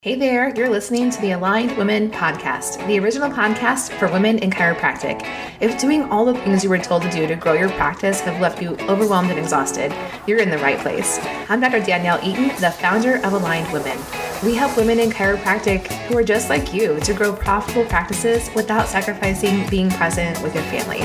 [0.00, 4.48] Hey there, you're listening to the Aligned Women Podcast, the original podcast for women in
[4.48, 5.26] chiropractic.
[5.60, 8.40] If doing all the things you were told to do to grow your practice have
[8.40, 9.92] left you overwhelmed and exhausted,
[10.24, 11.18] you're in the right place.
[11.48, 11.80] I'm Dr.
[11.80, 13.98] Danielle Eaton, the founder of Aligned Women.
[14.44, 18.86] We help women in chiropractic who are just like you to grow profitable practices without
[18.86, 21.00] sacrificing being present with your family.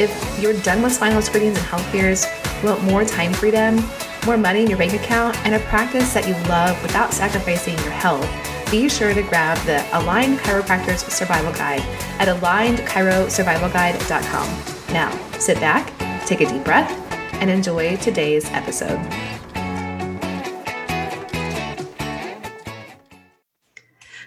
[0.00, 2.26] If you're done with spinal screenings and health fears,
[2.62, 3.78] want more time freedom,
[4.26, 7.90] more money in your bank account, and a practice that you love without sacrificing your
[7.90, 8.28] health,
[8.70, 11.82] be sure to grab the Aligned Chiropractors Survival Guide
[12.20, 14.94] at alignedchirosurvivalguide.com.
[14.94, 15.92] Now, sit back,
[16.26, 16.90] take a deep breath,
[17.34, 19.00] and enjoy today's episode.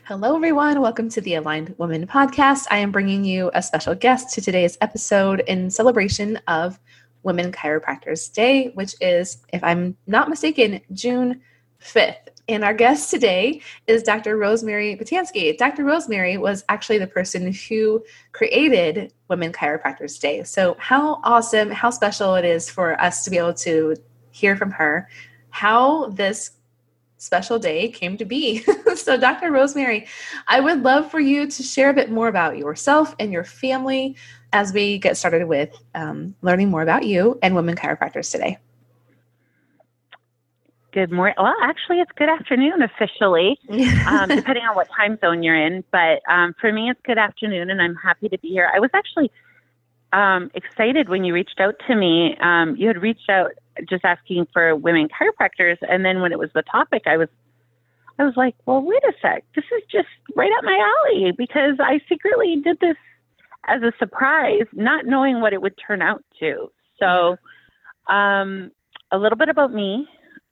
[0.06, 0.82] Hello, everyone.
[0.82, 2.68] Welcome to the Aligned Women podcast.
[2.70, 6.78] I am bringing you a special guest to today's episode in celebration of
[7.24, 11.42] Women Chiropractors Day, which is, if I'm not mistaken, June
[11.82, 12.18] 5th.
[12.50, 14.38] And our guest today is Dr.
[14.38, 15.58] Rosemary Batanjski.
[15.58, 15.86] Dr.
[15.86, 20.44] Rosemary was actually the person who created Women Chiropractors Day.
[20.44, 23.96] So, how awesome, how special it is for us to be able to
[24.32, 25.08] hear from her
[25.52, 26.52] how this
[27.18, 28.66] special day came to be.
[28.96, 29.52] so, Dr.
[29.52, 30.08] Rosemary,
[30.48, 34.18] I would love for you to share a bit more about yourself and your family
[34.54, 38.58] as we get started with um, learning more about you and women chiropractors today.
[40.94, 41.34] Good morning.
[41.40, 43.58] Well, actually, it's good afternoon officially,
[44.08, 45.84] um, depending on what time zone you're in.
[45.92, 48.72] But um, for me, it's good afternoon, and I'm happy to be here.
[48.74, 49.32] I was actually
[50.14, 52.38] um, excited when you reached out to me.
[52.40, 53.54] Um, you had reached out
[53.90, 57.28] just asking for women chiropractors, and then when it was the topic, I was
[58.20, 59.44] I was like, well, wait a sec.
[59.56, 62.96] This is just right up my alley because I secretly did this
[63.66, 66.72] as a surprise, not knowing what it would turn out to.
[67.00, 67.38] So,
[68.14, 68.72] um,
[69.12, 70.08] a little bit about me.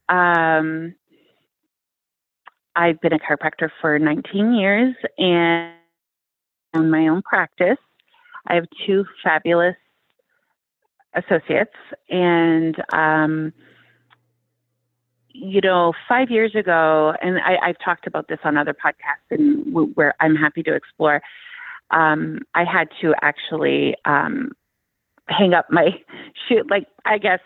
[0.07, 0.95] Um,
[2.75, 5.73] I've been a chiropractor for 19 years and
[6.73, 7.77] own my own practice.
[8.47, 9.75] I have two fabulous
[11.13, 11.75] associates,
[12.09, 13.53] and um,
[15.33, 19.73] you know, five years ago, and I, I've talked about this on other podcasts, and
[19.95, 21.21] where I'm happy to explore
[21.91, 24.51] um, I had to actually um,
[25.27, 25.89] hang up my
[26.47, 27.39] shoot, like I guess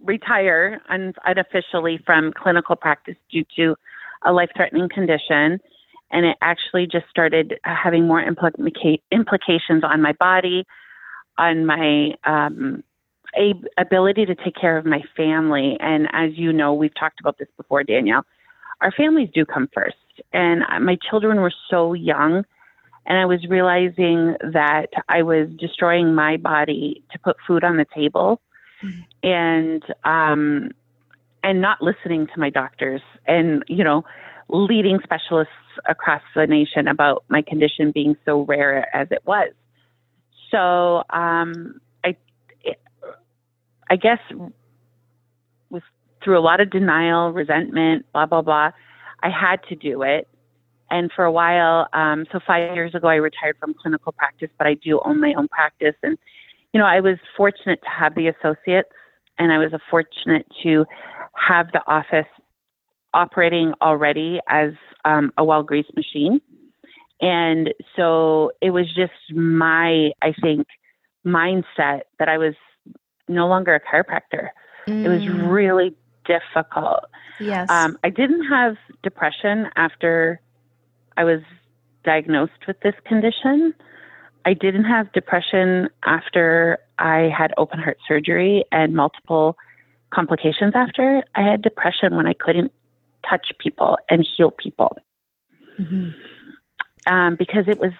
[0.00, 3.76] retire un- unofficially from clinical practice due to
[4.24, 5.60] a life-threatening condition,
[6.10, 10.66] and it actually just started having more implica- implications on my body,
[11.38, 12.82] on my um,
[13.36, 15.76] a- ability to take care of my family.
[15.80, 18.24] And as you know, we've talked about this before, Danielle.
[18.80, 19.96] Our families do come first,
[20.32, 22.44] and my children were so young
[23.06, 27.86] and I was realizing that I was destroying my body to put food on the
[27.94, 28.40] table,
[28.82, 29.28] mm-hmm.
[29.28, 30.70] and um,
[31.42, 34.04] and not listening to my doctors, and you know,
[34.48, 35.52] leading specialists
[35.86, 39.50] across the nation about my condition being so rare as it was.
[40.50, 42.16] So um, I,
[43.90, 44.20] I guess,
[45.70, 45.82] was
[46.22, 48.70] through a lot of denial, resentment, blah blah blah.
[49.24, 50.28] I had to do it
[50.92, 54.66] and for a while, um, so five years ago, I retired from clinical practice, but
[54.66, 55.94] I do own my own practice.
[56.02, 56.18] And,
[56.74, 58.90] you know, I was fortunate to have the associates
[59.38, 60.84] and I was fortunate to
[61.34, 62.26] have the office
[63.14, 64.72] operating already as
[65.06, 66.42] um, a well greased machine.
[67.22, 70.66] And so it was just my, I think,
[71.26, 72.54] mindset that I was
[73.28, 74.48] no longer a chiropractor.
[74.86, 75.04] Mm.
[75.06, 75.50] It was mm.
[75.50, 75.94] really
[76.26, 77.04] difficult.
[77.40, 77.70] Yes.
[77.70, 80.40] Um, I didn't have depression after
[81.16, 81.40] I was
[82.04, 83.74] diagnosed with this condition.
[84.44, 89.56] I didn't have depression after I had open heart surgery and multiple
[90.12, 91.22] complications after.
[91.34, 92.72] I had depression when I couldn't
[93.28, 94.96] touch people and heal people
[95.78, 96.10] mm-hmm.
[97.12, 97.92] um, because it was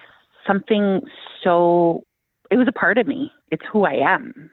[0.45, 1.01] something
[1.43, 2.03] so,
[2.51, 3.31] it was a part of me.
[3.51, 4.49] It's who I am.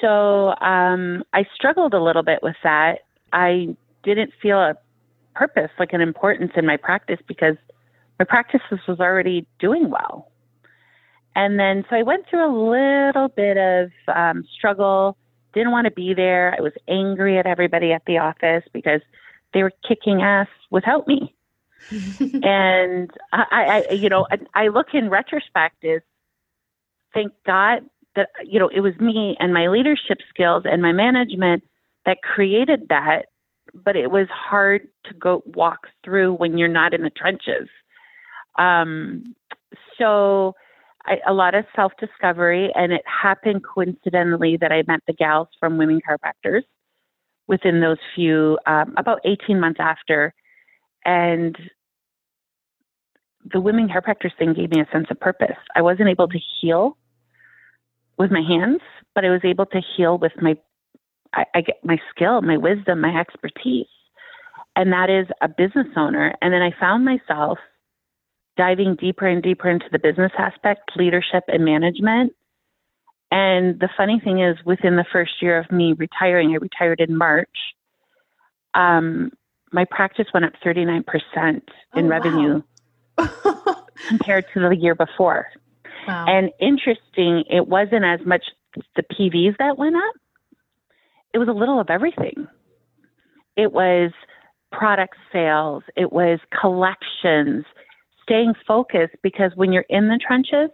[0.00, 3.00] So um, I struggled a little bit with that.
[3.32, 4.76] I didn't feel a
[5.40, 7.56] purpose, like an importance in my practice because
[8.18, 10.30] my practice was already doing well.
[11.34, 15.16] And then, so I went through a little bit of um, struggle,
[15.54, 16.54] didn't want to be there.
[16.58, 19.00] I was angry at everybody at the office because
[19.54, 21.34] they were kicking ass without me.
[21.90, 26.02] and I, I, you know, I, I look in retrospect is
[27.14, 31.62] thank God that, you know, it was me and my leadership skills and my management
[32.04, 33.22] that created that
[33.74, 37.68] but it was hard to go walk through when you're not in the trenches.
[38.58, 39.34] Um,
[39.98, 40.54] so
[41.06, 45.48] I, a lot of self discovery, and it happened coincidentally that I met the gals
[45.58, 46.62] from Women Chiropractors
[47.46, 50.34] within those few, um, about 18 months after.
[51.04, 51.56] and
[53.52, 55.56] the women chiropractors thing gave me a sense of purpose.
[55.74, 56.96] I wasn't able to heal
[58.18, 58.80] with my hands,
[59.14, 60.56] but I was able to heal with my
[61.34, 63.86] I, I get my skill, my wisdom, my expertise.
[64.76, 66.34] And that is a business owner.
[66.40, 67.58] And then I found myself
[68.56, 72.32] diving deeper and deeper into the business aspect, leadership and management.
[73.30, 77.16] And the funny thing is, within the first year of me retiring, I retired in
[77.16, 77.48] March.
[78.74, 79.30] Um,
[79.72, 81.04] my practice went up 39%
[81.44, 81.62] in
[81.94, 82.62] Oh, revenue
[83.18, 83.84] wow.
[84.08, 85.46] compared to the year before.
[86.08, 86.24] wow.
[86.26, 88.44] And interesting, it wasn't as much
[88.96, 90.14] the PVs that went up,
[91.32, 92.46] it was a little of everything.
[93.56, 94.12] It was
[94.72, 97.64] product sales, it was collections,
[98.22, 100.70] staying focused because when you're in the trenches,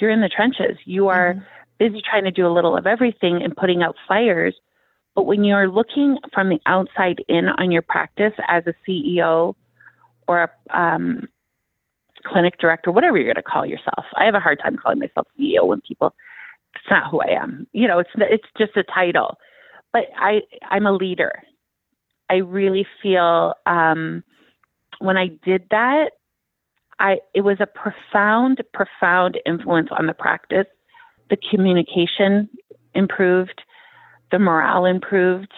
[0.00, 0.78] you're in the trenches.
[0.84, 1.44] You are Mhm.
[1.78, 4.54] busy trying to do a little of everything and putting out fires.
[5.14, 9.56] But when you're looking from the outside in on your practice as a CEO
[10.28, 11.28] or a um,
[12.24, 15.26] clinic director, whatever you're going to call yourself, I have a hard time calling myself
[15.38, 16.14] CEO when people.
[16.74, 17.66] It's not who I am.
[17.72, 19.38] You know, it's it's just a title.
[19.96, 21.42] But I I'm a leader.
[22.28, 24.22] I really feel um,
[24.98, 26.10] when I did that,
[26.98, 30.66] I it was a profound, profound influence on the practice.
[31.30, 32.50] The communication
[32.94, 33.62] improved,
[34.32, 35.54] the morale improved.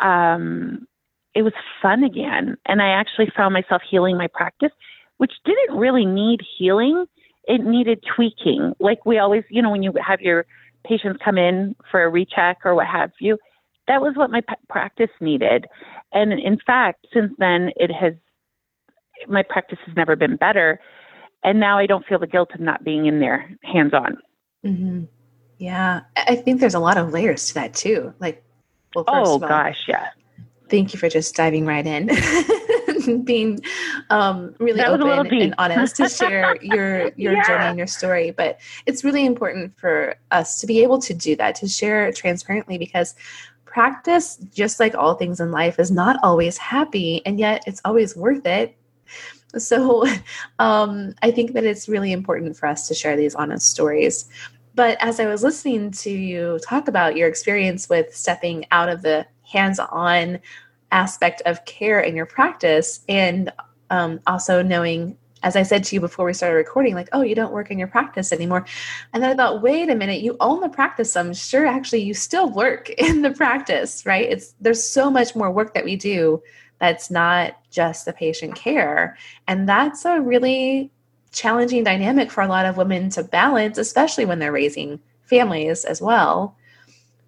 [0.00, 0.88] Um,
[1.32, 4.72] it was fun again, and I actually found myself healing my practice,
[5.18, 7.06] which didn't really need healing.
[7.44, 10.46] It needed tweaking, like we always, you know, when you have your
[10.84, 13.38] patients come in for a recheck or what have you.
[13.88, 15.66] That was what my p- practice needed,
[16.12, 18.14] and in fact, since then, it has
[19.28, 20.80] my practice has never been better.
[21.42, 24.18] And now I don't feel the guilt of not being in there hands on.
[24.64, 25.08] Mhm.
[25.58, 28.14] Yeah, I think there's a lot of layers to that too.
[28.18, 28.42] Like,
[28.94, 30.08] well, Oh all, gosh, yeah.
[30.68, 32.08] thank you for just diving right in,
[33.24, 33.60] being
[34.10, 37.42] um, really That was a little open and honest to share your your Yeah.
[37.42, 38.30] journey and your story.
[38.30, 42.78] But it's really important for us to be able to do that, to share transparently,
[42.78, 43.14] because
[43.64, 48.16] practice, just like all things in life, is not always happy, and yet it's always
[48.16, 48.76] worth it.
[49.56, 50.06] So
[50.58, 54.28] um, I think that it's really important for us to share these honest stories.
[54.74, 59.02] But as I was listening to you talk about your experience with stepping out of
[59.02, 60.38] the hands on
[60.92, 63.52] aspect of care in your practice, and
[63.90, 67.34] um, also knowing, as I said to you before we started recording, like, oh, you
[67.34, 68.66] don't work in your practice anymore.
[69.12, 71.12] And then I thought, wait a minute, you own the practice.
[71.12, 74.30] So I'm sure actually you still work in the practice, right?
[74.30, 76.42] It's there's so much more work that we do
[76.78, 79.16] that's not just the patient care.
[79.46, 80.90] And that's a really
[81.32, 86.00] challenging dynamic for a lot of women to balance, especially when they're raising families as
[86.00, 86.56] well.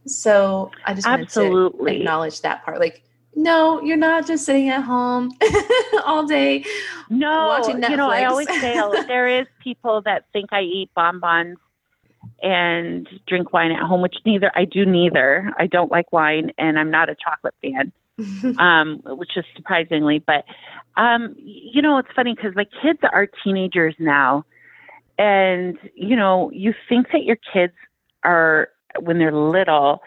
[0.07, 1.99] So I just wanted to Absolutely.
[1.99, 2.81] acknowledge that part.
[2.81, 3.03] Like,
[3.35, 5.31] no, you're not just sitting at home
[6.05, 6.65] all day.
[7.09, 10.91] No, Watching you know, I always say oh, there is people that think I eat
[10.95, 11.59] bonbons
[12.43, 15.53] and drink wine at home, which neither I do neither.
[15.59, 17.93] I don't like wine and I'm not a chocolate fan.
[18.59, 20.19] um, which is surprisingly.
[20.19, 20.45] But
[20.97, 24.45] um, you know, it's funny because my kids are teenagers now,
[25.19, 27.73] and you know, you think that your kids
[28.23, 28.69] are
[29.01, 30.03] when they're little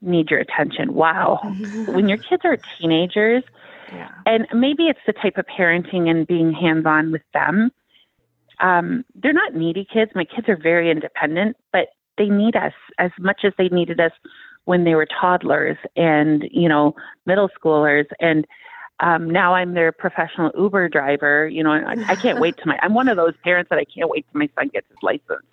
[0.00, 0.94] need your attention.
[0.94, 1.40] Wow,
[1.88, 3.44] when your kids are teenagers,
[3.92, 4.10] yeah.
[4.26, 7.70] and maybe it's the type of parenting and being hands-on with them.
[8.60, 10.10] Um, they're not needy kids.
[10.14, 11.88] My kids are very independent, but
[12.18, 14.12] they need us as much as they needed us
[14.68, 18.46] when they were toddlers and you know middle schoolers and
[19.00, 22.78] um now i'm their professional uber driver you know I, I can't wait to my
[22.82, 25.46] i'm one of those parents that i can't wait till my son gets his license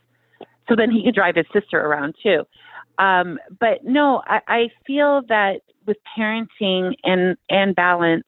[0.67, 2.43] so then he can drive his sister around too
[2.99, 8.25] um but no i, I feel that with parenting and and balance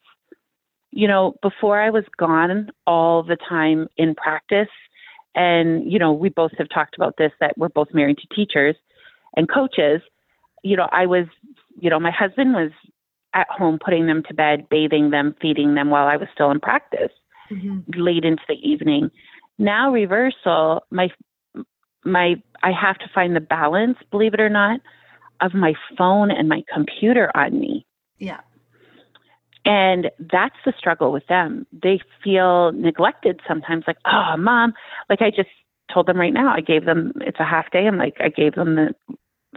[0.92, 4.68] you know before i was gone all the time in practice
[5.36, 8.76] and you know we both have talked about this that we're both married to teachers
[9.36, 10.02] and coaches
[10.64, 11.26] you know, I was,
[11.80, 12.72] you know, my husband was
[13.34, 16.60] at home putting them to bed, bathing them, feeding them while I was still in
[16.60, 17.12] practice
[17.52, 17.84] Mhm.
[17.96, 19.12] late into the evening.
[19.58, 21.10] Now reversal, my
[22.04, 24.80] my I have to find the balance, believe it or not,
[25.42, 27.86] of my phone and my computer on me.
[28.18, 28.40] Yeah.
[29.66, 31.68] And that's the struggle with them.
[31.72, 34.74] They feel neglected sometimes, like, oh, mom,
[35.10, 35.50] like I just
[35.94, 37.86] told them right now, I gave them, it's a half day.
[37.86, 38.96] I'm like, I gave them the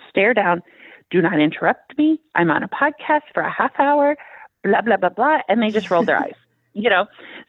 [0.08, 0.62] stare down.
[1.10, 2.20] Do not interrupt me.
[2.34, 4.16] I'm on a podcast for a half hour,
[4.64, 5.38] blah, blah, blah, blah.
[5.48, 6.34] And they just rolled their eyes,
[6.72, 7.06] you know?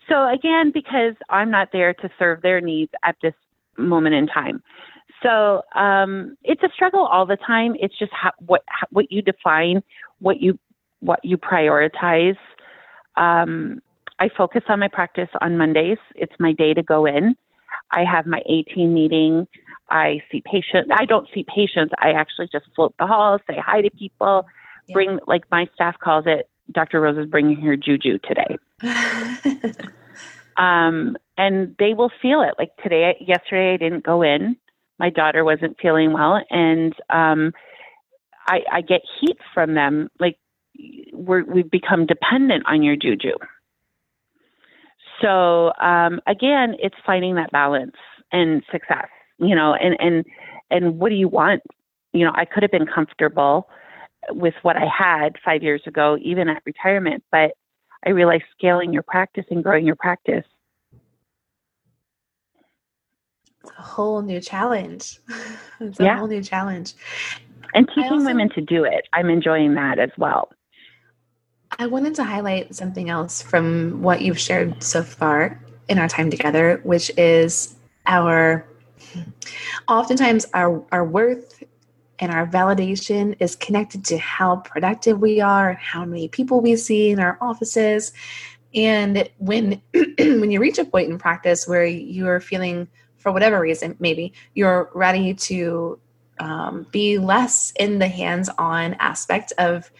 [0.07, 3.33] So again, because I'm not there to serve their needs at this
[3.77, 4.61] moment in time.
[5.23, 7.75] So um, it's a struggle all the time.
[7.79, 9.83] It's just how, what how, what you define,
[10.19, 10.57] what you
[10.99, 12.37] what you prioritize.
[13.17, 13.81] Um,
[14.19, 15.97] I focus on my practice on Mondays.
[16.15, 17.35] It's my day to go in.
[17.91, 19.47] I have my 18 meeting.
[19.89, 20.91] I see patients.
[20.95, 21.93] I don't see patients.
[21.99, 24.45] I actually just float the halls, say hi to people,
[24.87, 24.93] yeah.
[24.93, 27.01] bring, like my staff calls it, Dr.
[27.01, 28.57] Rose is bringing her juju today.
[30.57, 32.53] um, and they will feel it.
[32.57, 34.55] Like today, yesterday, I didn't go in.
[35.01, 37.53] My daughter wasn't feeling well, and um,
[38.45, 40.09] I, I get heat from them.
[40.19, 40.37] Like
[41.11, 43.31] we're, we've become dependent on your juju.
[45.19, 47.95] So um, again, it's finding that balance
[48.31, 49.07] and success.
[49.39, 50.23] You know, and and
[50.69, 51.63] and what do you want?
[52.13, 53.69] You know, I could have been comfortable
[54.29, 57.53] with what I had five years ago, even at retirement, but
[58.05, 60.45] I realized scaling your practice and growing your practice.
[63.63, 65.19] It's a whole new challenge.
[65.79, 66.17] It's a yeah.
[66.19, 66.93] whole new challenge.
[67.73, 70.51] And teaching also, women to do it, I'm enjoying that as well.
[71.79, 76.29] I wanted to highlight something else from what you've shared so far in our time
[76.29, 77.75] together, which is
[78.05, 78.67] our
[79.87, 81.63] oftentimes our our worth
[82.19, 86.75] and our validation is connected to how productive we are, and how many people we
[86.75, 88.13] see in our offices.
[88.75, 92.87] And when when you reach a point in practice where you are feeling
[93.21, 95.99] for whatever reason, maybe you're ready to
[96.39, 99.91] um, be less in the hands-on aspect of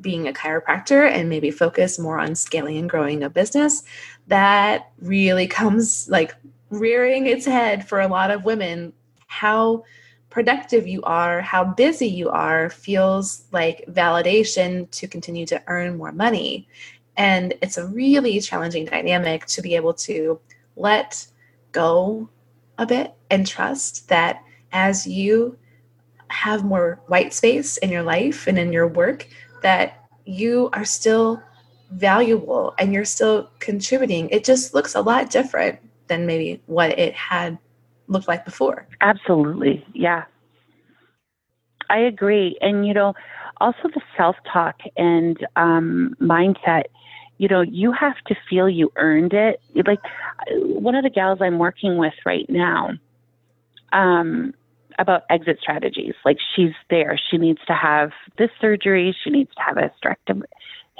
[0.00, 3.82] being a chiropractor and maybe focus more on scaling and growing a business
[4.28, 6.34] that really comes like
[6.70, 8.92] rearing its head for a lot of women.
[9.26, 9.84] How
[10.30, 16.12] productive you are how busy you are feels like validation to continue to earn more
[16.12, 16.68] money.
[17.16, 20.40] And it's a really challenging dynamic to be able to
[20.76, 21.26] let
[21.72, 22.28] go
[22.80, 25.56] a bit and trust that as you
[26.28, 29.28] have more white space in your life and in your work
[29.62, 31.42] that you are still
[31.92, 34.28] valuable and you're still contributing.
[34.30, 37.58] It just looks a lot different than maybe what it had
[38.06, 38.86] looked like before.
[39.00, 39.84] Absolutely.
[39.92, 40.24] Yeah.
[41.90, 42.56] I agree.
[42.60, 43.14] And, you know,
[43.60, 46.84] also the self talk and um, mindset,
[47.40, 49.62] you know, you have to feel you earned it.
[49.74, 50.00] Like
[50.52, 52.90] one of the gals I'm working with right now,
[53.94, 54.52] um,
[54.98, 56.12] about exit strategies.
[56.22, 57.18] Like she's there.
[57.30, 59.16] She needs to have this surgery.
[59.24, 60.42] She needs to have a hysterectomy,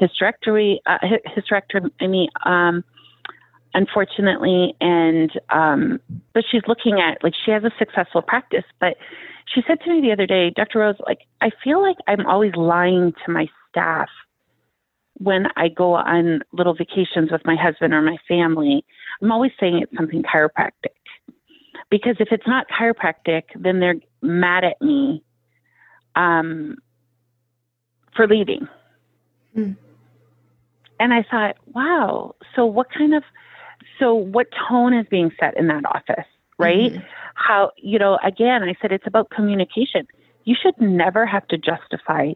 [0.01, 0.97] hysterectomy, uh,
[1.37, 2.85] hysterectomy, I mean um,
[3.75, 4.75] unfortunately.
[4.81, 6.01] And, um,
[6.33, 8.65] but she's looking at, like, she has a successful practice.
[8.81, 8.97] But
[9.55, 10.79] she said to me the other day, Dr.
[10.79, 14.09] Rose, like, I feel like I'm always lying to my staff
[15.21, 18.85] when I go on little vacations with my husband or my family.
[19.21, 20.97] I'm always saying it's something chiropractic
[21.91, 25.23] because if it's not chiropractic, then they're mad at me
[26.17, 26.79] um,
[28.17, 28.67] for leaving.
[29.55, 29.77] Mm.
[30.99, 33.23] And I thought, wow, so what kind of,
[33.99, 36.27] so what tone is being set in that office,
[36.59, 36.93] right?
[36.93, 37.05] Mm-hmm.
[37.35, 40.07] How, you know, again, I said it's about communication.
[40.45, 42.33] You should never have to justify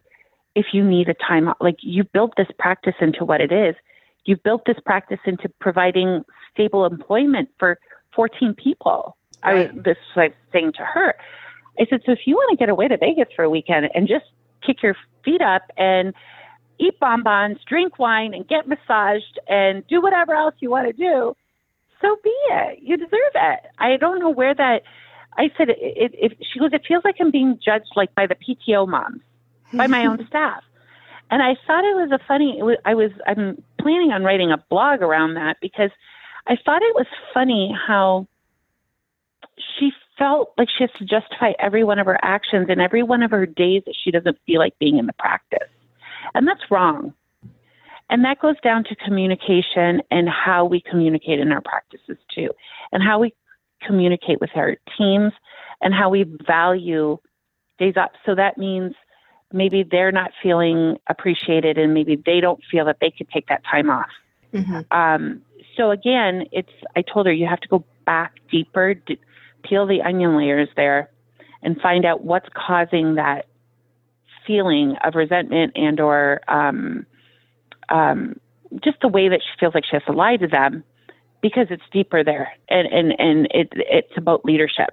[0.54, 3.74] if you need a time Like you built this practice into what it is.
[4.24, 7.78] You built this practice into providing stable employment for
[8.14, 9.16] 14 people.
[9.44, 9.70] Right.
[9.70, 11.14] I was this like saying to her,
[11.78, 14.08] I said, so if you want to get away to Vegas for a weekend and
[14.08, 14.24] just
[14.64, 16.14] kick your feet up and
[16.78, 21.36] eat bonbons, drink wine, and get massaged and do whatever else you want to do,
[22.00, 22.78] so be it.
[22.82, 23.60] You deserve it.
[23.78, 24.82] I don't know where that.
[25.36, 28.26] I said, it, it, it, she goes, it feels like I'm being judged like by
[28.26, 29.22] the PTO moms,
[29.76, 30.62] by my own staff.
[31.30, 32.62] And I thought it was a funny.
[32.62, 33.10] Was, I was.
[33.26, 35.90] I'm planning on writing a blog around that because
[36.46, 38.26] I thought it was funny how
[39.78, 43.22] she felt like she has to justify every one of her actions and every one
[43.22, 45.68] of her days that she doesn't feel like being in the practice.
[46.34, 47.14] And that's wrong.
[48.10, 52.50] And that goes down to communication and how we communicate in our practices too,
[52.92, 53.34] and how we
[53.82, 55.32] communicate with our teams
[55.80, 57.18] and how we value
[57.78, 58.12] days off.
[58.24, 58.94] So that means
[59.52, 63.62] maybe they're not feeling appreciated and maybe they don't feel that they could take that
[63.64, 64.10] time off.
[64.52, 64.80] Mm-hmm.
[64.90, 65.42] Um,
[65.76, 68.94] so again, it's, I told her you have to go back deeper,
[69.62, 71.10] peel the onion layers there
[71.62, 73.46] and find out what's causing that
[74.46, 77.06] feeling of resentment and or um,
[77.88, 78.38] um,
[78.82, 80.84] just the way that she feels like she has to lie to them
[81.40, 84.90] because it's deeper there and and and it it's about leadership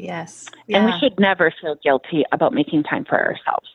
[0.00, 0.78] yes yeah.
[0.78, 3.68] and we should never feel guilty about making time for ourselves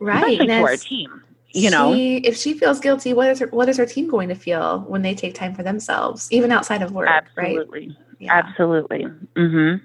[0.00, 3.46] right Especially to our team you know she, if she feels guilty what is her
[3.48, 6.82] what is her team going to feel when they take time for themselves even outside
[6.82, 7.96] of work absolutely right?
[8.18, 8.32] yeah.
[8.34, 9.04] absolutely
[9.36, 9.84] mm-hmm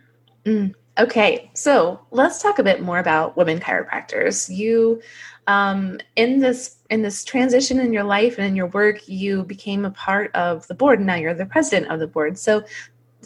[0.49, 0.73] mm.
[0.99, 4.53] Okay, so let's talk a bit more about women chiropractors.
[4.53, 5.01] You,
[5.47, 9.85] um, in this in this transition in your life and in your work, you became
[9.85, 10.99] a part of the board.
[10.99, 12.37] And now you're the president of the board.
[12.37, 12.63] So,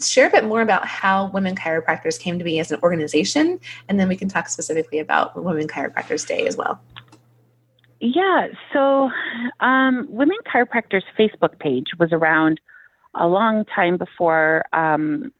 [0.00, 3.98] share a bit more about how Women Chiropractors came to be as an organization, and
[3.98, 6.80] then we can talk specifically about Women Chiropractors Day as well.
[8.00, 9.10] Yeah, so
[9.60, 12.60] um, Women Chiropractors Facebook page was around
[13.14, 15.32] a long time before um,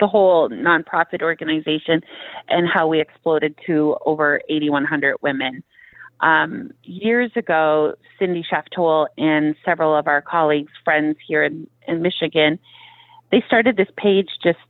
[0.00, 2.00] the whole nonprofit organization
[2.48, 5.62] and how we exploded to over 8,100 women.
[6.20, 12.58] Um, years ago, Cindy Shaftoel and several of our colleagues, friends here in, in Michigan,
[13.34, 14.60] they started this page just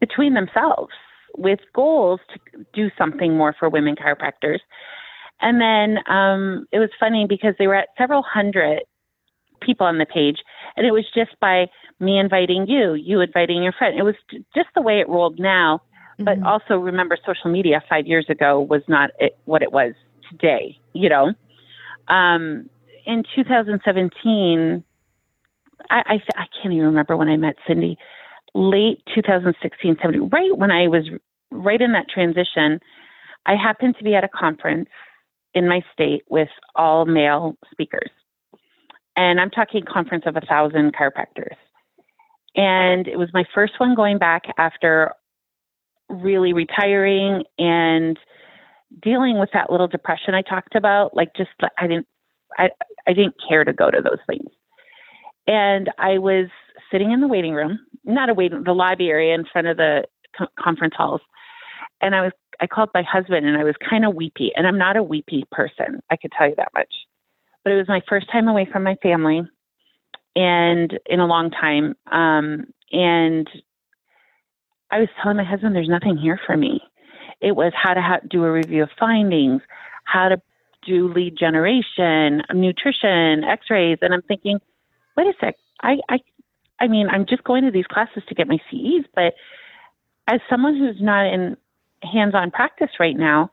[0.00, 0.90] between themselves
[1.38, 4.58] with goals to do something more for women chiropractors.
[5.40, 8.80] And then um, it was funny because they were at several hundred
[9.62, 10.38] people on the page,
[10.76, 11.66] and it was just by
[12.00, 13.96] me inviting you, you inviting your friend.
[13.96, 14.16] It was
[14.56, 15.80] just the way it rolled now.
[16.18, 16.46] But mm-hmm.
[16.46, 19.94] also remember, social media five years ago was not it, what it was
[20.30, 20.78] today.
[20.94, 21.32] You know,
[22.08, 22.68] um,
[23.06, 24.82] in 2017,
[25.90, 27.98] I, I I can't even remember when I met Cindy.
[28.54, 31.08] Late 2016, 17, right when I was
[31.50, 32.80] right in that transition,
[33.46, 34.88] I happened to be at a conference
[35.54, 38.10] in my state with all male speakers.
[39.16, 41.56] And I'm talking conference of a thousand chiropractors.
[42.56, 45.12] And it was my first one going back after
[46.08, 48.18] really retiring and
[49.02, 51.16] dealing with that little depression I talked about.
[51.16, 52.06] Like just I didn't
[52.58, 52.70] I
[53.06, 54.50] I didn't care to go to those things.
[55.46, 56.48] And I was
[56.90, 60.04] sitting in the waiting room, not a waiting, the lobby area in front of the
[60.36, 61.20] co- conference halls.
[62.00, 64.52] And I was I called my husband and I was kind of weepy.
[64.54, 66.92] And I'm not a weepy person, I could tell you that much.
[67.64, 69.42] But it was my first time away from my family
[70.36, 71.94] and in a long time.
[72.10, 73.48] Um, and
[74.90, 76.80] I was telling my husband, there's nothing here for me.
[77.40, 79.62] It was how to ha- do a review of findings,
[80.04, 80.40] how to
[80.86, 83.98] do lead generation, nutrition, x-rays.
[84.02, 84.58] And I'm thinking,
[85.16, 85.56] wait a sec.
[85.82, 86.18] I, I,
[86.80, 89.34] I mean, I'm just going to these classes to get my CEs, but
[90.26, 91.56] as someone who's not in
[92.02, 93.50] hands-on practice right now,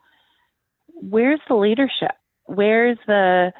[0.87, 2.11] where's the leadership?
[2.45, 3.51] Where's the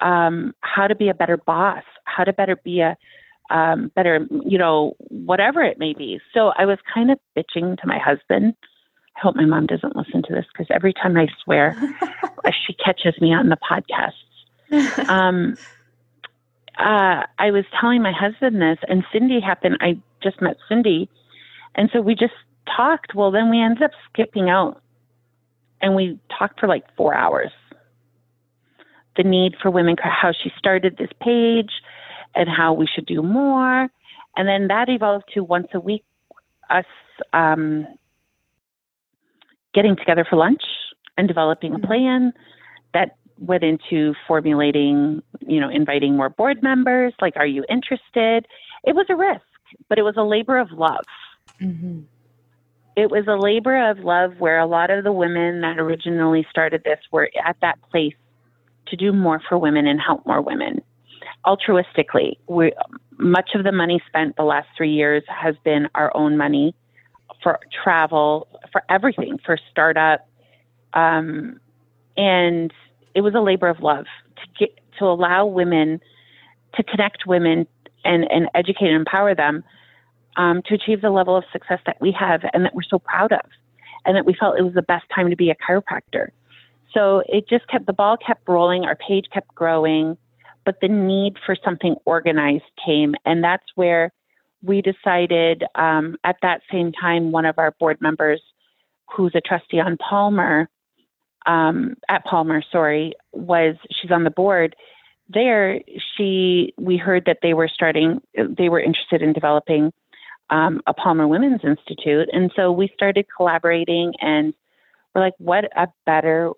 [0.00, 1.84] um, how to be a better boss?
[2.04, 2.96] How to better be a
[3.50, 6.20] um, better, you know, whatever it may be.
[6.32, 8.54] So I was kind of bitching to my husband.
[9.16, 11.76] I hope my mom doesn't listen to this because every time I swear,
[12.66, 15.08] she catches me on the podcasts.
[15.08, 15.56] Um,
[16.78, 19.78] uh, I was telling my husband this, and Cindy happened.
[19.80, 21.08] I just met Cindy,
[21.74, 22.34] and so we just
[22.76, 23.14] talked.
[23.14, 24.82] Well, then we ended up skipping out
[25.82, 27.50] and we talked for like four hours.
[29.16, 31.70] The need for women, how she started this page
[32.34, 33.88] and how we should do more.
[34.36, 36.04] And then that evolved to once a week,
[36.70, 36.86] us
[37.34, 37.86] um,
[39.74, 40.62] getting together for lunch
[41.18, 41.86] and developing a mm-hmm.
[41.86, 42.32] plan
[42.94, 47.12] that went into formulating, you know, inviting more board members.
[47.20, 48.46] Like, are you interested?
[48.84, 49.42] It was a risk,
[49.88, 51.04] but it was a labor of love.
[51.60, 52.00] Mm-hmm
[52.96, 56.82] it was a labor of love where a lot of the women that originally started
[56.84, 58.14] this were at that place
[58.88, 60.82] to do more for women and help more women
[61.46, 62.36] altruistically.
[62.46, 62.72] We,
[63.18, 66.74] much of the money spent the last three years has been our own money
[67.42, 70.28] for travel, for everything, for startup,
[70.94, 71.58] um,
[72.16, 72.72] and
[73.14, 76.00] it was a labor of love to get to allow women
[76.74, 77.66] to connect women
[78.04, 79.62] and, and educate and empower them
[80.36, 83.32] um, to achieve the level of success that we have and that we're so proud
[83.32, 83.44] of,
[84.04, 86.28] and that we felt it was the best time to be a chiropractor.
[86.94, 90.16] So it just kept the ball kept rolling, our page kept growing,
[90.64, 94.12] but the need for something organized came, and that's where
[94.62, 98.40] we decided um, at that same time one of our board members,
[99.14, 100.68] who's a trustee on Palmer,
[101.46, 104.76] um, at Palmer, sorry, was she's on the board.
[105.28, 105.80] There,
[106.16, 109.92] she we heard that they were starting, they were interested in developing
[110.50, 112.28] um, a Palmer Women's Institute.
[112.32, 114.52] And so we started collaborating and
[115.14, 116.52] we're like, what a better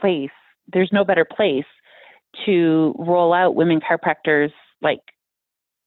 [0.00, 0.30] place.
[0.72, 1.64] There's no better place
[2.44, 5.00] to roll out women chiropractors, like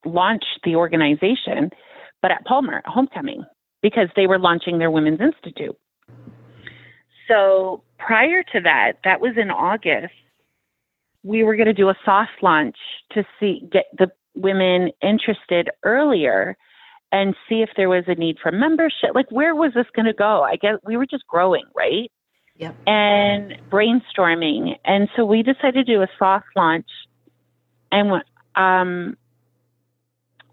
[0.05, 1.69] launch the organization,
[2.21, 3.43] but at Palmer, Homecoming,
[3.81, 5.77] because they were launching their Women's Institute.
[7.27, 10.13] So prior to that, that was in August,
[11.23, 12.77] we were going to do a soft launch
[13.11, 16.57] to see get the women interested earlier
[17.11, 19.11] and see if there was a need for membership.
[19.13, 20.43] Like, where was this going to go?
[20.43, 22.09] I guess we were just growing, right?
[22.57, 22.75] Yep.
[22.87, 24.77] And brainstorming.
[24.85, 26.87] And so we decided to do a soft launch.
[27.91, 28.23] And
[28.55, 29.17] um,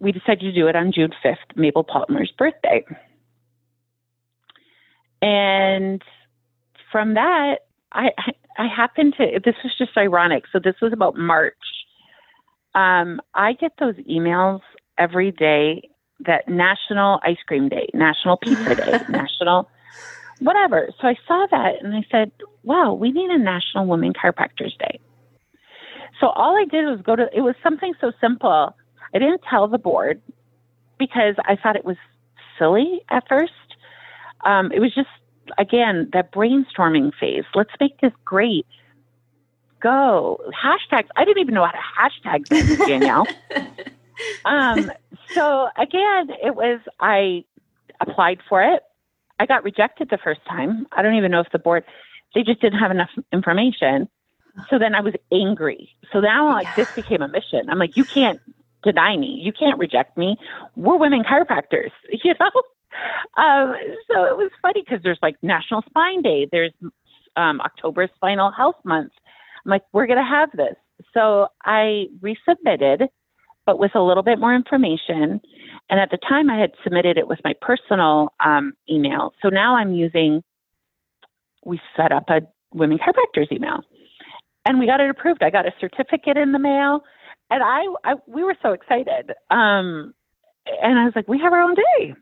[0.01, 2.85] we decided to do it on June 5th, Mabel Palmer's birthday.
[5.23, 6.03] And
[6.91, 7.61] from that,
[7.93, 8.11] I,
[8.59, 10.45] I happened to, this was just ironic.
[10.53, 11.55] So this was about March.
[12.75, 14.61] Um, I get those emails
[14.99, 15.89] every day
[16.21, 19.69] that National Ice Cream Day, National Pizza Day, National
[20.41, 20.89] whatever.
[21.01, 22.31] So I saw that and I said,
[22.63, 25.01] wow, we need a National Women Chiropractors Day.
[26.21, 28.75] So all I did was go to, it was something so simple.
[29.15, 30.21] I didn't tell the board
[30.99, 31.97] because I thought it was
[32.59, 33.53] silly at first.
[34.45, 35.09] Um, it was just,
[35.59, 37.45] again, that brainstorming phase.
[37.55, 38.67] Let's make this great.
[39.81, 40.41] Go.
[40.53, 41.09] Hashtags.
[41.17, 41.79] I didn't even know how to
[42.29, 43.27] hashtag this, Danielle.
[44.45, 44.91] um,
[45.31, 47.45] so again, it was, I
[48.01, 48.83] applied for it.
[49.41, 50.87] I got rejected the first time.
[50.93, 51.85] I don't even know if the board,
[52.35, 54.09] they just didn't have enough information.
[54.69, 55.91] So then I was angry.
[56.13, 56.75] So now like yeah.
[56.77, 57.71] this became a mission.
[57.71, 58.41] I'm like, you can't
[58.83, 59.41] deny me.
[59.43, 60.37] You can't reject me.
[60.77, 61.91] We're women chiropractors,
[62.25, 62.51] you know?
[63.37, 63.75] Um,
[64.11, 66.49] so it was funny because there's like National Spine Day.
[66.51, 66.73] There's
[67.37, 69.13] um, October Spinal Health Month.
[69.65, 70.77] I'm like, we're going to have this.
[71.15, 73.09] So I resubmitted,
[73.67, 75.41] but with a little bit more information.
[75.91, 79.33] And at the time, I had submitted it with my personal um, email.
[79.43, 80.43] So now I'm using,
[81.65, 82.41] we set up a
[82.73, 83.81] Women Chiropractors email.
[84.67, 85.43] And we got it approved.
[85.43, 87.03] I got a certificate in the mail.
[87.51, 89.31] And I, I we were so excited.
[89.51, 90.13] Um,
[90.83, 92.15] and I was like, we have our own day.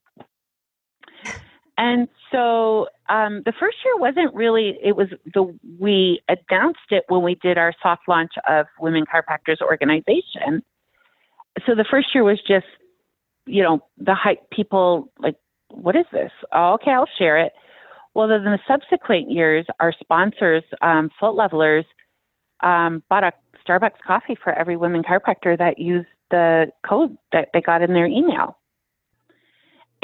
[1.79, 7.23] And so um, the first year wasn't really, it was the, we announced it when
[7.23, 10.63] we did our soft launch of Women Chiropractors Organization.
[11.67, 12.67] So the first year was just
[13.47, 15.37] you know, the hype people like,
[15.71, 16.31] what is this?
[16.53, 17.53] Oh, okay, I'll share it.
[18.15, 21.85] Well, then the subsequent years, our sponsors, um, Foot Levelers,
[22.63, 23.33] um, bought a
[23.67, 28.07] Starbucks coffee for every women chiropractor that used the code that they got in their
[28.07, 28.57] email.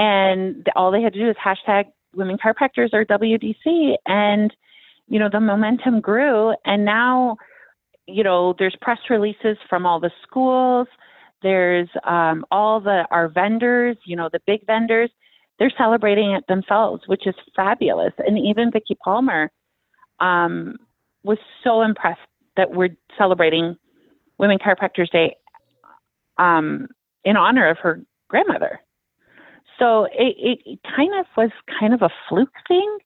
[0.03, 3.95] And all they had to do is hashtag women chiropractors or WDC.
[4.05, 4.53] And,
[5.07, 6.55] you know, the momentum grew.
[6.65, 7.37] And now,
[8.09, 10.89] you know, there's press releases from all the schools.
[11.45, 15.11] There's um, all the our vendors, you know, the big vendors.
[15.61, 18.13] They're celebrating it themselves, which is fabulous.
[18.19, 19.53] And even Vicki Palmer
[20.19, 20.79] um,
[21.23, 22.19] was so impressed
[22.57, 23.77] that we're celebrating
[24.39, 25.37] Women Chiropractors Day
[26.39, 26.89] um,
[27.25, 28.81] in honor of her grandmother.
[29.79, 32.99] So it, it, it kind of was kind of a fluke thing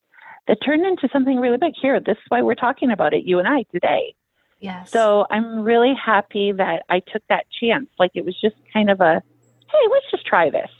[0.48, 1.74] that turned into something really big.
[1.81, 4.14] Here, this is why we're talking about it, you and I, today.
[4.61, 4.90] Yes.
[4.90, 7.88] So I'm really happy that I took that chance.
[7.98, 9.22] Like it was just kind of a,
[9.70, 10.70] hey, let's just try this,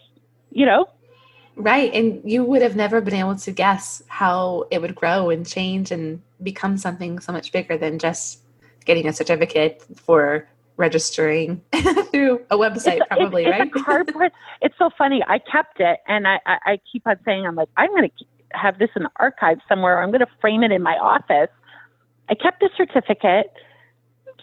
[0.51, 0.89] you know?
[1.57, 1.93] Right.
[1.95, 5.91] And you would have never been able to guess how it would grow and change
[5.91, 8.41] and become something so much bigger than just
[8.85, 11.63] getting a certificate for registering
[12.11, 13.71] through a website, it's, probably, it's, right?
[13.75, 14.33] It's, cardboard.
[14.63, 15.23] it's so funny.
[15.27, 18.25] I kept it and I, I, I keep on saying, I'm like, I'm going to
[18.53, 20.03] have this in the archive somewhere.
[20.03, 21.51] I'm going to frame it in my office.
[22.29, 23.53] I kept the certificate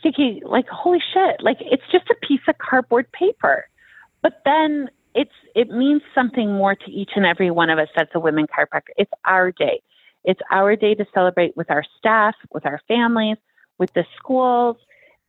[0.02, 3.68] thinking like, holy shit, like it's just a piece of cardboard paper.
[4.22, 8.12] But then it's it means something more to each and every one of us that's
[8.14, 8.92] a women chiropractor.
[8.98, 9.82] It's our day.
[10.26, 13.38] It's our day to celebrate with our staff, with our families,
[13.78, 14.78] with the schools.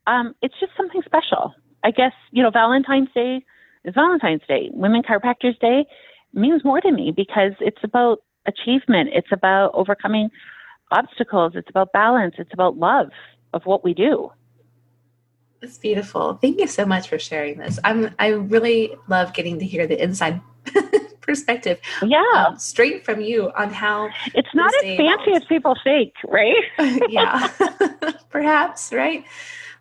[0.06, 1.54] Um, it's just something special.
[1.82, 3.44] I guess, you know, Valentine's Day
[3.84, 4.70] is Valentine's Day.
[4.72, 5.86] Women Chiropractors Day
[6.32, 9.10] means more to me because it's about achievement.
[9.12, 10.30] It's about overcoming
[10.90, 11.52] obstacles.
[11.54, 12.34] It's about balance.
[12.38, 13.10] It's about love
[13.52, 14.30] of what we do.
[15.62, 16.34] It's beautiful.
[16.34, 17.78] Thank you so much for sharing this.
[17.84, 20.40] I'm I really love getting to hear the inside
[21.22, 21.80] perspective.
[22.02, 22.22] Yeah.
[22.34, 25.42] Um, straight from you on how it's not as fancy evolves.
[25.42, 26.62] as people think, right?
[27.08, 27.48] yeah.
[28.30, 29.24] Perhaps, right?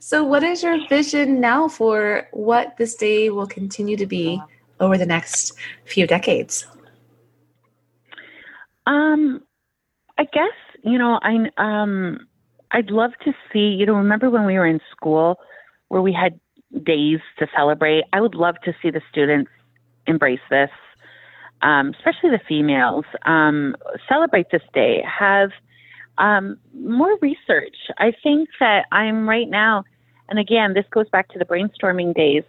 [0.05, 4.37] So what is your vision now for what this day will continue to be
[4.81, 5.53] over the next
[5.85, 6.67] few decades?
[8.85, 9.41] Um
[10.17, 12.27] I guess, you know, I um
[12.71, 15.39] I'd love to see, you know, remember when we were in school
[15.87, 16.37] where we had
[16.83, 18.03] days to celebrate.
[18.11, 19.51] I would love to see the students
[20.05, 20.71] embrace this,
[21.61, 23.05] um, especially the females.
[23.25, 23.77] Um,
[24.09, 25.01] celebrate this day.
[25.07, 25.51] Have
[26.17, 27.77] um, more research.
[27.97, 29.85] I think that I'm right now,
[30.29, 32.43] and again, this goes back to the brainstorming days.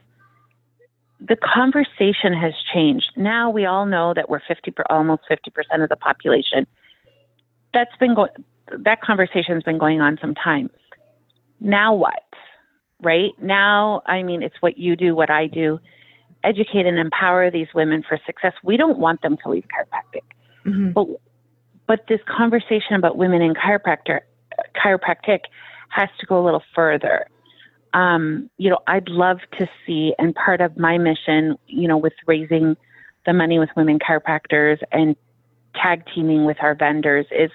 [1.20, 3.12] The conversation has changed.
[3.16, 6.66] Now we all know that we're 50, almost 50% of the population.
[7.72, 8.30] That's been going.
[8.78, 10.70] That conversation's been going on some time.
[11.60, 12.22] Now what?
[13.04, 13.32] right?
[13.40, 15.78] Now, I mean, it's what you do, what I do.
[16.42, 18.52] Educate and empower these women for success.
[18.62, 20.22] We don't want them to leave chiropractic.
[20.66, 20.92] Mm-hmm.
[20.92, 21.06] But,
[21.86, 24.20] but this conversation about women in chiropractor,
[24.74, 25.40] chiropractic
[25.90, 27.26] has to go a little further.
[27.94, 32.12] Um, you know, I'd love to see, and part of my mission, you know, with
[32.26, 32.76] raising
[33.24, 35.16] the money with women chiropractors and
[35.80, 37.50] tag teaming with our vendors is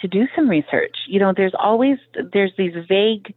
[0.00, 0.96] to do some research.
[1.08, 1.98] You know, there's always
[2.32, 3.34] there's these vague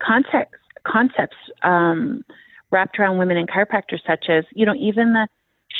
[0.00, 2.24] concepts concepts um,
[2.70, 5.28] wrapped around women and chiropractors, such as you know even the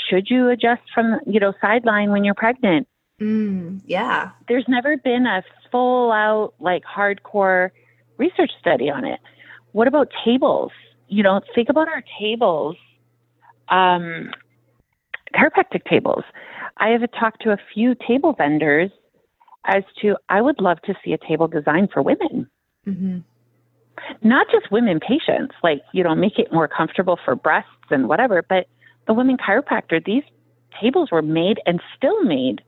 [0.09, 2.89] should you adjust from you know sideline when you're pregnant.
[3.21, 7.71] Mm, yeah, there's never been a full out like hardcore
[8.17, 9.21] research study on it.
[9.73, 10.73] What about tables?
[11.09, 12.77] You know, think about our tables,
[13.69, 14.31] um,
[15.35, 16.25] chiropractic tables.
[16.77, 18.91] I have talked to a few table vendors
[19.65, 22.49] as to I would love to see a table designed for women.
[22.87, 23.19] Mm-hmm.
[24.23, 28.43] Not just women patients, like, you know, make it more comfortable for breasts and whatever,
[28.49, 28.67] but
[29.07, 30.23] the women chiropractor, these
[30.81, 32.63] tables were made and still made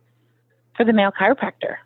[0.76, 1.76] for the male chiropractor.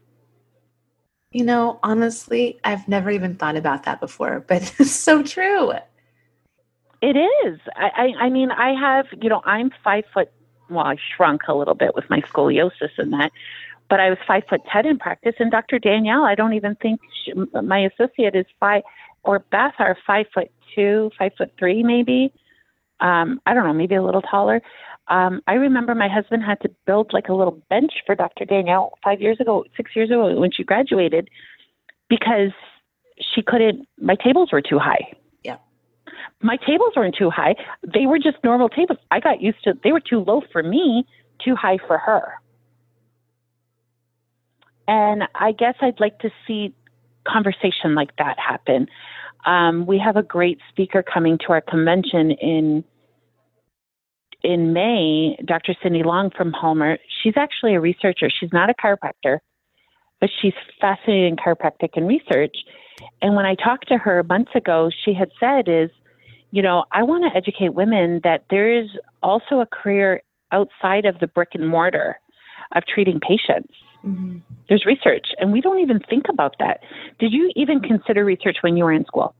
[1.36, 5.72] You know, honestly, I've never even thought about that before, but it's so true.
[7.02, 7.60] It is.
[7.76, 10.32] I, I, I mean, I have, you know, I'm five foot
[10.70, 13.32] well, I shrunk a little bit with my scoliosis and that,
[13.90, 15.34] but I was five foot ten in practice.
[15.38, 15.78] And Dr.
[15.78, 18.82] Danielle, I don't even think she, my associate is five,
[19.22, 22.32] or Beth are five foot two, five foot three, maybe.
[23.00, 24.62] Um, I don't know, maybe a little taller.
[25.08, 28.44] Um, I remember my husband had to build like a little bench for Dr.
[28.44, 31.28] Danielle five years ago, six years ago when she graduated,
[32.08, 32.50] because
[33.20, 33.86] she couldn't.
[34.00, 35.12] My tables were too high
[35.44, 35.58] Yeah,
[36.42, 37.54] my tables weren't too high.
[37.82, 38.98] They were just normal tables.
[39.10, 41.06] I got used to they were too low for me,
[41.44, 42.34] too high for her.
[44.88, 46.74] And I guess I'd like to see
[47.26, 48.86] conversation like that happen.
[49.44, 52.84] Um, we have a great speaker coming to our convention in
[54.42, 55.74] in May, Dr.
[55.82, 56.98] Cindy Long from Palmer.
[57.22, 58.28] She's actually a researcher.
[58.30, 59.38] She's not a chiropractor,
[60.20, 62.56] but she's fascinated in chiropractic and research.
[63.22, 65.90] And when I talked to her months ago, she had said is
[66.50, 68.88] you know, I want to educate women that there is
[69.22, 70.22] also a career
[70.52, 72.18] outside of the brick and mortar
[72.74, 73.74] of treating patients.
[74.04, 74.38] Mm-hmm.
[74.68, 76.80] There's research, and we don't even think about that.
[77.18, 79.34] Did you even consider research when you were in school?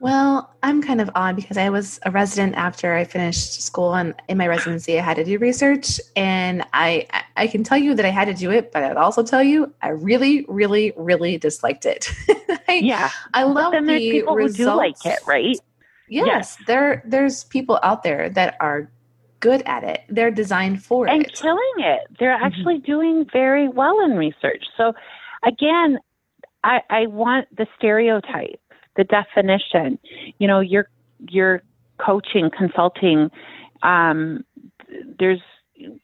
[0.00, 4.14] Well, I'm kind of odd because I was a resident after I finished school, and
[4.28, 6.00] in my residency, I had to do research.
[6.16, 9.22] And I, I can tell you that I had to do it, but I'd also
[9.22, 12.10] tell you I really, really, really disliked it.
[12.68, 14.56] I, yeah, I love the people results.
[14.56, 15.58] who do like it, right?
[16.08, 18.90] Yes, yes, there there's people out there that are
[19.40, 20.02] good at it.
[20.08, 21.28] They're designed for and it.
[21.28, 22.06] And killing it.
[22.18, 22.44] They're mm-hmm.
[22.44, 24.64] actually doing very well in research.
[24.76, 24.92] So
[25.44, 25.98] again,
[26.62, 28.60] I, I want the stereotype,
[28.96, 29.98] the definition.
[30.38, 30.88] You know, you're
[31.28, 31.62] you're
[31.98, 33.30] coaching, consulting.
[33.82, 34.44] Um,
[35.18, 35.40] there's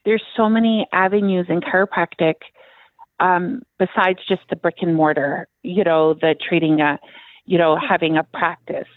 [0.05, 2.35] there's so many avenues in chiropractic
[3.21, 5.49] um, besides just the brick and mortar.
[5.63, 6.99] You know, the treating a,
[7.45, 8.89] you know, having a practice.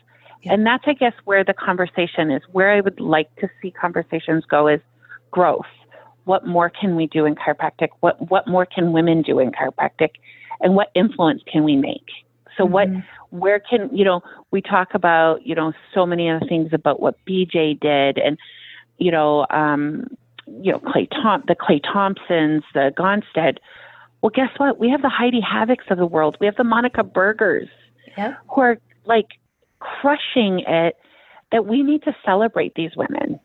[0.41, 0.53] Yeah.
[0.53, 2.41] And that's, I guess, where the conversation is.
[2.51, 4.81] Where I would like to see conversations go is
[5.31, 5.65] growth.
[6.25, 7.89] What more can we do in chiropractic?
[7.99, 10.11] What what more can women do in chiropractic?
[10.61, 12.05] And what influence can we make?
[12.59, 12.73] So mm-hmm.
[12.73, 12.89] what
[13.29, 17.15] where can you know we talk about you know so many other things about what
[17.25, 18.37] BJ did and
[18.97, 20.07] you know um,
[20.61, 23.57] you know Clay Tom the Clay Thompsons the Gonstead.
[24.21, 24.77] Well, guess what?
[24.77, 26.35] We have the Heidi Haaviks of the world.
[26.41, 27.69] We have the Monica Buergers
[28.17, 28.37] yep.
[28.49, 29.27] who are like
[29.79, 30.97] crushing it
[31.53, 33.39] that we need to celebrate these women.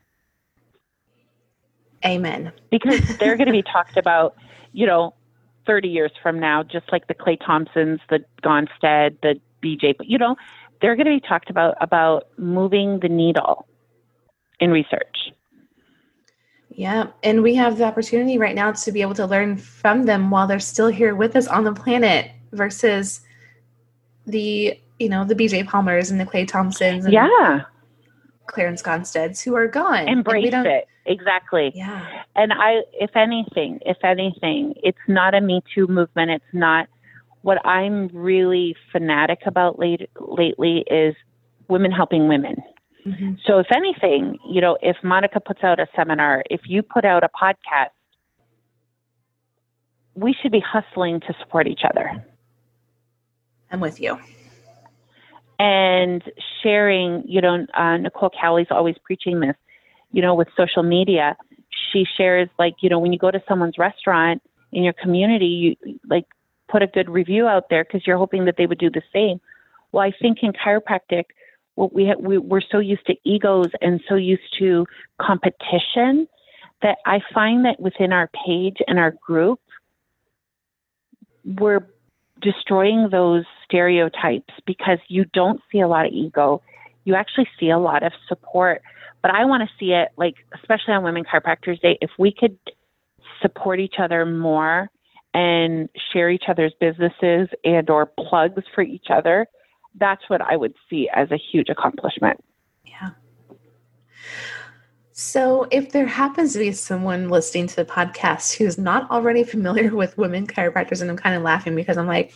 [2.05, 2.51] Amen.
[2.71, 4.37] Because they're going to be talked about,
[4.73, 5.15] you know,
[5.67, 10.19] 30 years from now, just like the Clay Thompsons, the Gonstead, the BJ, but you
[10.19, 10.37] know,
[10.81, 13.67] they're going to be talked about about moving the needle
[14.61, 15.33] in research.
[16.71, 20.31] Yeah, and we have the opportunity right now to be able to learn from them
[20.31, 23.21] while they're still here with us on the planet versus
[24.27, 27.07] the you know, the BJ Palmers and the Clay Thompsons.
[27.09, 27.63] yeah.
[28.47, 30.09] Clarence Gonsteads who are gone.
[30.09, 30.89] Embrace it.
[31.07, 31.73] Exactly.
[31.75, 32.23] Yeah.
[32.35, 36.31] And I, if anything, if anything, it's not a Me Too movement.
[36.31, 36.89] It's not
[37.43, 41.15] what I'm really fanatic about late, lately is
[41.69, 42.57] women helping women.
[43.07, 43.35] Mm-hmm.
[43.47, 47.23] So if anything, you know, if Monica puts out a seminar, if you put out
[47.23, 47.91] a podcast,
[50.15, 52.25] we should be hustling to support each other.
[53.71, 54.19] I'm with you
[55.59, 56.23] and
[56.63, 59.57] sharing, you know, uh, Nicole Cowley's always preaching this,
[60.13, 61.37] you know, with social media.
[61.93, 65.99] She shares, like, you know, when you go to someone's restaurant in your community, you
[66.09, 66.27] like
[66.69, 69.41] put a good review out there because you're hoping that they would do the same.
[69.93, 71.25] Well, I think in chiropractic,
[71.77, 74.87] what we, ha- we we're so used to egos and so used to
[75.21, 76.27] competition
[76.83, 79.61] that I find that within our page and our group,
[81.45, 81.87] we're
[82.45, 86.63] destroying those stereotypes because you don't see a lot of ego.
[87.05, 88.83] You actually see a lot of support.
[89.23, 92.59] But I want to see it like, especially on Women Chiropractors Day, if we could
[93.41, 94.91] support each other more
[95.33, 99.47] and share each other's businesses and or plugs for each other,
[99.99, 102.45] that's what I would see as a huge accomplishment.
[102.85, 103.11] Yeah.
[105.17, 109.95] So, if there happens to be someone listening to the podcast who's not already familiar
[109.95, 112.35] with women chiropractors, and I'm kind of laughing because I'm like,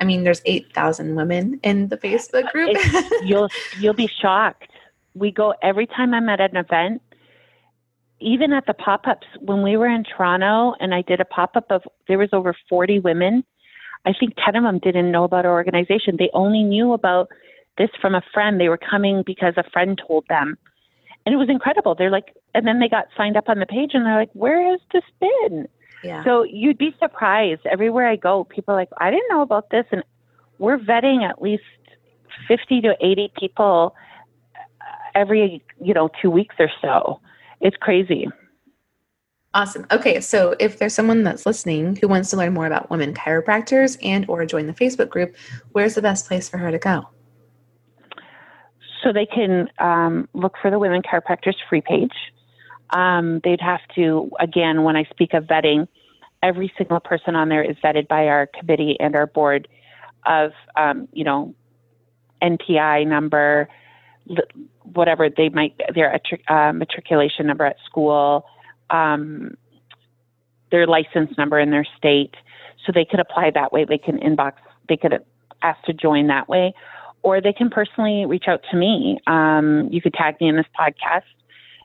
[0.00, 2.76] I mean, there's 8,000 women in the Facebook group.
[3.24, 3.48] you'll
[3.80, 4.70] you'll be shocked.
[5.14, 7.02] We go every time I'm at an event,
[8.20, 11.82] even at the pop-ups when we were in Toronto and I did a pop-up of
[12.06, 13.42] there was over 40 women.
[14.06, 16.18] I think 10 of them didn't know about our organization.
[16.20, 17.30] They only knew about
[17.78, 18.60] this from a friend.
[18.60, 20.56] They were coming because a friend told them.
[21.26, 21.94] And it was incredible.
[21.94, 24.70] They're like and then they got signed up on the page and they're like, "Where
[24.70, 25.68] has this been?"
[26.02, 26.24] Yeah.
[26.24, 27.66] So you'd be surprised.
[27.66, 30.02] Everywhere I go, people are like, "I didn't know about this." And
[30.58, 31.62] we're vetting at least
[32.48, 33.94] 50 to 80 people
[34.56, 37.20] uh, every, you know, 2 weeks or so
[37.60, 38.26] it's crazy.
[39.52, 39.86] Awesome.
[39.90, 43.98] Okay, so if there's someone that's listening who wants to learn more about women chiropractors
[44.02, 45.34] and or join the Facebook group,
[45.72, 47.08] where's the best place for her to go?
[49.10, 52.12] So they can um, look for the Women Chiropractors free page.
[52.90, 55.88] Um, they'd have to, again, when I speak of vetting,
[56.44, 59.66] every single person on there is vetted by our committee and our board
[60.26, 61.56] of, um, you know,
[62.40, 63.68] NPI number,
[64.84, 66.14] whatever they might their
[66.46, 68.44] uh, matriculation number at school,
[68.90, 69.56] um,
[70.70, 72.36] their license number in their state,
[72.86, 73.84] so they could apply that way.
[73.84, 74.52] They can inbox,
[74.88, 75.18] they could
[75.62, 76.74] ask to join that way,
[77.22, 79.18] or they can personally reach out to me.
[79.26, 81.22] Um, you could tag me in this podcast,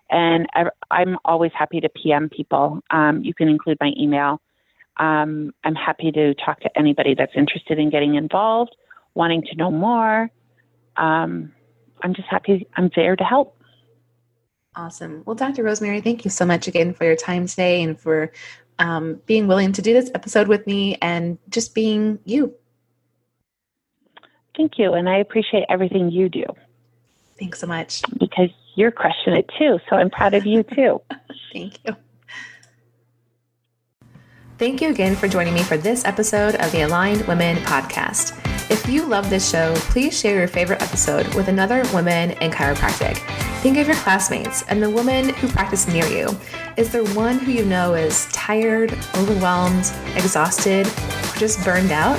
[0.10, 0.48] and
[0.92, 2.82] I'm always happy to PM people.
[2.90, 4.42] Um, you can include my email.
[4.98, 8.76] Um, I'm happy to talk to anybody that's interested in getting involved,
[9.14, 10.30] wanting to know more.
[10.96, 11.52] Um,
[12.02, 13.62] I'm just happy I'm there to help.
[14.76, 15.24] Awesome.
[15.26, 15.64] Well, Dr.
[15.64, 18.32] Rosemary, thank you so much again for your time today and for
[18.80, 22.54] um, being willing to do this episode with me and just being you.
[24.56, 24.94] Thank you.
[24.94, 26.46] And I appreciate everything you do.
[27.38, 28.02] Thanks so much.
[28.18, 29.80] Because you're crushing it too.
[29.90, 31.02] So I'm proud of you too.
[31.54, 31.96] thank you.
[34.58, 38.40] Thank you again for joining me for this episode of the Aligned Women podcast.
[38.72, 43.18] If you love this show, please share your favorite episode with another woman in chiropractic.
[43.62, 46.30] Think of your classmates and the woman who practice near you.
[46.78, 52.18] Is there one who you know is tired, overwhelmed, exhausted, or just burned out?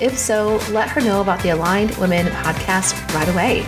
[0.00, 3.64] If so, let her know about the Aligned Women podcast right away.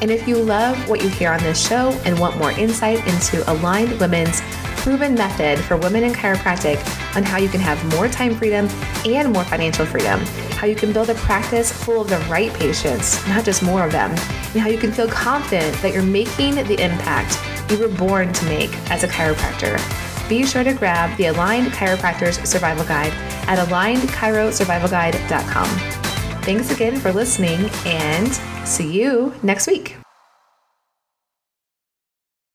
[0.00, 3.50] And if you love what you hear on this show and want more insight into
[3.50, 4.40] Aligned Women's
[4.78, 6.76] proven method for women in chiropractic
[7.14, 8.68] on how you can have more time freedom
[9.04, 10.20] and more financial freedom,
[10.52, 13.92] how you can build a practice full of the right patients, not just more of
[13.92, 17.38] them, and how you can feel confident that you're making the impact
[17.70, 20.05] you were born to make as a chiropractor.
[20.28, 23.12] Be sure to grab the Aligned Chiropractors Survival Guide
[23.48, 25.68] at alignedchirosurvivalguide.com.
[26.42, 28.32] Thanks again for listening and
[28.66, 29.96] see you next week.